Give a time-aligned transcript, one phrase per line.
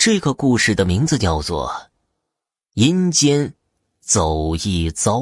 [0.00, 1.68] 这个故事的名字叫做
[2.72, 3.52] 《阴间
[4.00, 5.18] 走一遭》。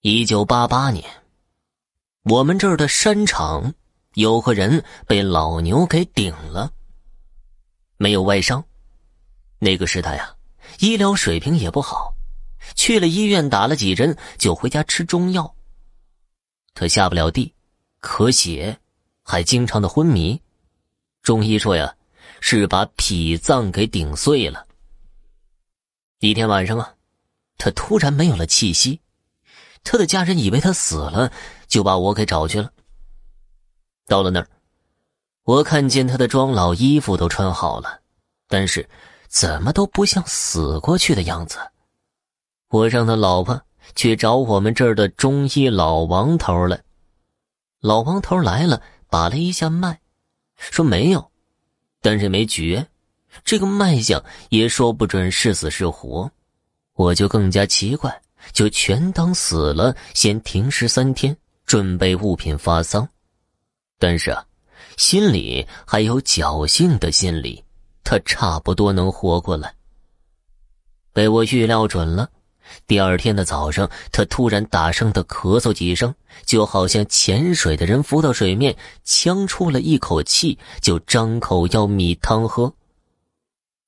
[0.00, 1.08] 一九八八年，
[2.24, 3.74] 我们这儿的山场
[4.14, 6.72] 有个人被老牛给顶了，
[7.96, 8.64] 没有外伤。
[9.60, 10.36] 那个时代啊，
[10.80, 12.16] 医疗水平也不好，
[12.74, 15.54] 去了医院打了几针就回家吃中药。
[16.74, 17.54] 他下不了地，
[18.00, 18.80] 咳血，
[19.22, 20.42] 还经常的昏迷。
[21.22, 21.94] 中医说呀，
[22.40, 24.66] 是把脾脏给顶碎了。
[26.18, 26.94] 一天晚上啊，
[27.58, 29.00] 他突然没有了气息，
[29.84, 31.32] 他的家人以为他死了，
[31.68, 32.72] 就把我给找去了。
[34.08, 34.48] 到了那儿，
[35.44, 38.00] 我看见他的装老衣服都穿好了，
[38.48, 38.88] 但是
[39.28, 41.56] 怎么都不像死过去的样子。
[42.68, 43.62] 我让他老婆
[43.94, 46.82] 去找我们这儿的中医老王头来。
[47.80, 50.01] 老王头来了，把了一下脉。
[50.70, 51.30] 说没有，
[52.00, 52.86] 但是没绝，
[53.44, 56.30] 这个脉象也说不准是死是活，
[56.94, 63.08] 我就更加奇怪，就全当死了，先停尸三天，准备物品发丧。
[63.98, 64.44] 但是啊，
[64.96, 67.64] 心里还有侥幸的心理，
[68.04, 69.74] 他差不多能活过来。
[71.12, 72.30] 被我预料准了。
[72.86, 82.72] 第二天的早上，他突然大声的咳嗽几声，就好像潜水的人浮到水面，呛出了一口气，就张口要米汤喝。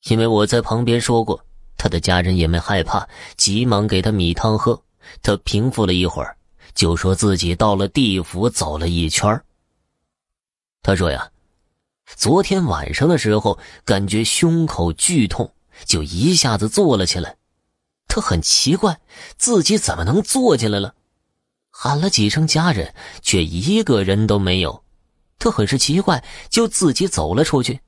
[0.08, 1.44] 因为我在旁边说过，
[1.76, 4.80] 他的家人也没害怕，急忙给他米汤喝。
[5.22, 6.36] 他平复了一会儿，
[6.74, 9.42] 就说自己到了地府走了一圈
[10.82, 11.30] 他说呀，
[12.16, 15.52] 昨天晚上的时候感觉胸口剧痛，
[15.84, 17.36] 就一下子坐了起来。
[18.14, 19.00] 他很奇怪，
[19.38, 20.94] 自己怎么能坐进来了？
[21.72, 24.84] 喊了几声家人，却一个人都没有。
[25.36, 27.80] 他很是奇怪，就自己走了出去。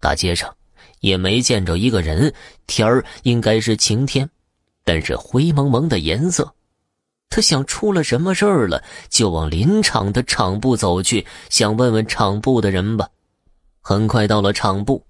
[0.00, 0.56] 大街上
[1.00, 2.32] 也没见着一个人，
[2.66, 4.26] 天儿应该是晴天，
[4.84, 6.54] 但是灰蒙蒙的颜色。
[7.28, 13.06] 他想出了什么事儿了，就往林场的场部走去，想问问场部的人吧。
[13.82, 15.04] 很快到了场部，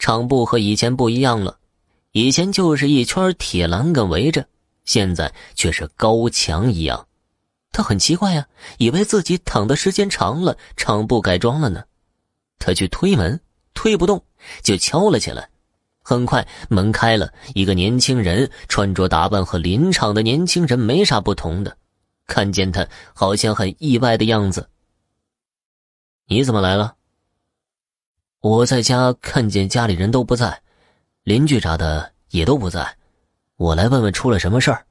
[0.00, 1.59] 场部和以前不一样了。
[2.12, 4.44] 以前就是一圈铁栏杆围着，
[4.84, 7.06] 现在却是高墙一样。
[7.70, 8.48] 他很奇怪呀，
[8.78, 11.84] 以为自己躺的时间长了，厂部改装了呢。
[12.58, 13.40] 他去推门，
[13.74, 14.24] 推不动，
[14.60, 15.48] 就敲了起来。
[16.02, 21.76] 很快门开了，一个年轻人，穿着打扮和林场的年轻人没啥不同的。
[22.26, 22.84] 看见他，
[23.14, 24.68] 好像很意外的样子。
[26.26, 26.96] 你怎么来了？
[28.40, 30.62] 我在家看见家里人都不在。
[31.22, 32.96] 邻居啥的也都不在，
[33.56, 34.86] 我来问问出了什么事儿。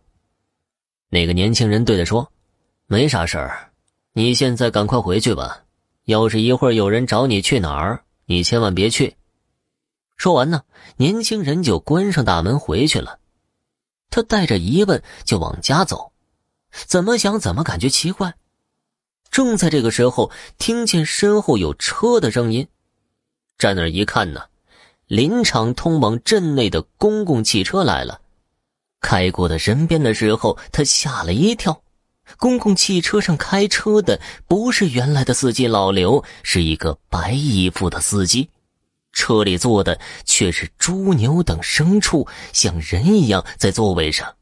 [1.10, 2.32] 那个年轻人对他说
[2.86, 3.72] ：“没啥事儿，
[4.14, 5.64] 你现在赶快回去吧。
[6.06, 9.16] 要是一会儿有人找你去哪儿，你千万别去。”
[10.18, 10.64] 说完呢，
[10.98, 13.20] 年轻人就关上大门回去了。
[14.12, 16.12] 他带着疑问就往家走，
[16.72, 18.36] 怎么想怎么感觉奇怪。
[19.32, 22.68] 正在这个时候，听见身后有车的声音，
[23.58, 24.46] 站那儿一看呢。
[25.10, 28.22] 林场通往镇内的公共汽车来了，
[29.02, 31.82] 开过他身边的时候，他吓了一跳。
[32.38, 38.52] 公共汽车上开车的不是原来的司机老刘，是一个白衣服的司机。
[39.12, 44.36] 车里坐的却是猪牛等牲畜，像人一样在座位上。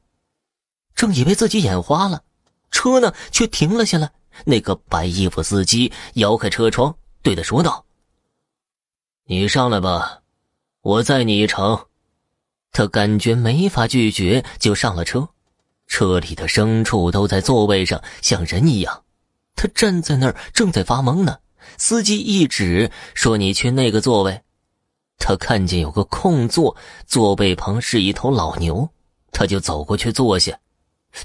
[0.96, 2.24] 正以为自己眼花了，
[2.72, 4.12] 车呢却停了下来。
[4.44, 7.86] 那个白衣服司机摇开车窗，对他说道
[9.24, 10.20] ：“你上来吧。”
[10.82, 11.86] 我载你一程，
[12.72, 15.28] 他感觉没法拒绝，就上了车。
[15.88, 19.04] 车里的牲畜都在座位上，像人一样。
[19.56, 21.38] 他站在那儿，正在发懵呢。
[21.78, 24.42] 司机一指，说：“你去那个座位。”
[25.18, 28.90] 他看见有个空座，座位旁是一头老牛，
[29.32, 30.58] 他就走过去坐下。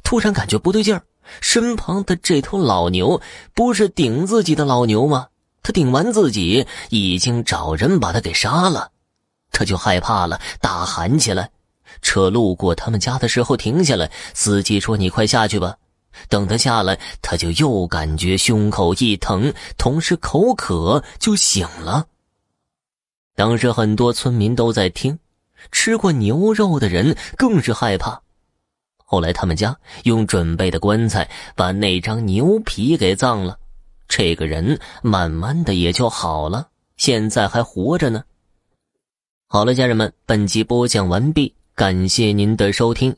[0.02, 1.04] 突然感觉不对劲儿，
[1.40, 3.20] 身旁的这头老牛
[3.54, 5.28] 不是顶自己的老牛吗？
[5.62, 8.90] 他顶完自己，已经找人把他给杀了。
[9.52, 11.48] 他就害怕了，大喊起来。
[12.00, 15.76] 车路过他们家的时候停下来，司机说：“你快下去吧。”
[16.28, 22.06] 等他下来，他就又感觉胸口一疼，同时口渴，就醒了。
[23.34, 25.18] 当时很多村民都在听，
[25.70, 28.20] 吃过牛肉的人更是害怕。
[28.96, 33.58] 后来他们家用准备的棺材把那张牛皮给葬了，
[34.08, 38.22] 这个人慢慢的也就好了，现在还活着呢。
[39.54, 43.14] 好了，家人们，本集播讲完毕，感谢您的收听。